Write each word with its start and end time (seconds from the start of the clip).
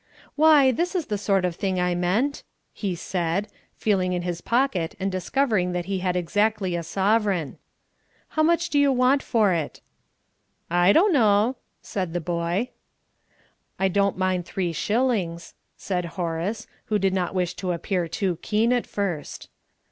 "Why, 0.35 0.71
this 0.71 0.95
is 0.95 1.05
the 1.05 1.17
sort 1.19 1.45
of 1.45 1.55
thing 1.55 1.79
I 1.79 1.93
meant," 1.93 2.41
he 2.73 2.95
said, 2.95 3.47
feeling 3.75 4.13
in 4.13 4.23
his 4.23 4.41
pocket 4.41 4.95
and 4.99 5.11
discovering 5.11 5.73
that 5.73 5.85
he 5.85 5.99
had 5.99 6.15
exactly 6.15 6.75
a 6.75 6.81
sovereign. 6.81 7.59
"How 8.29 8.41
much 8.41 8.71
do 8.71 8.79
you 8.79 8.91
want 8.91 9.21
for 9.21 9.53
it?" 9.53 9.79
"I 10.71 10.91
dunno," 10.91 11.57
said 11.83 12.13
the 12.13 12.19
boy. 12.19 12.71
"I 13.77 13.89
don't 13.89 14.17
mind 14.17 14.47
three 14.47 14.73
shillings," 14.73 15.53
said 15.77 16.05
Horace, 16.17 16.65
who 16.85 16.97
did 16.97 17.13
not 17.13 17.35
wish 17.35 17.53
to 17.57 17.71
appear 17.71 18.07
too 18.07 18.37
keen 18.41 18.73
at 18.73 18.87
first. 18.87 19.49